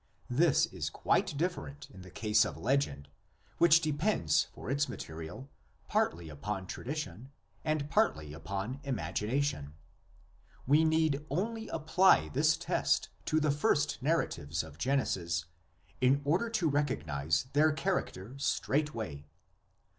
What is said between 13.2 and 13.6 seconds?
to the